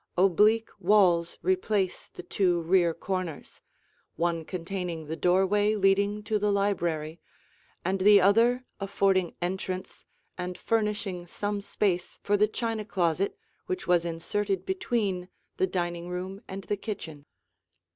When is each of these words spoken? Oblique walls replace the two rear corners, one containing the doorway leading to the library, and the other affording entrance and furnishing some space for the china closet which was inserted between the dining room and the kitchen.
Oblique 0.17 0.69
walls 0.79 1.37
replace 1.43 2.07
the 2.09 2.23
two 2.23 2.61
rear 2.63 2.91
corners, 2.91 3.61
one 4.15 4.43
containing 4.45 5.05
the 5.05 5.15
doorway 5.15 5.75
leading 5.75 6.23
to 6.23 6.39
the 6.39 6.51
library, 6.51 7.19
and 7.85 7.99
the 7.99 8.19
other 8.19 8.65
affording 8.79 9.35
entrance 9.43 10.03
and 10.39 10.57
furnishing 10.57 11.27
some 11.27 11.61
space 11.61 12.17
for 12.23 12.35
the 12.35 12.47
china 12.47 12.83
closet 12.83 13.37
which 13.67 13.85
was 13.85 14.03
inserted 14.03 14.65
between 14.65 15.29
the 15.57 15.67
dining 15.67 16.09
room 16.09 16.41
and 16.47 16.63
the 16.63 16.77
kitchen. 16.77 17.27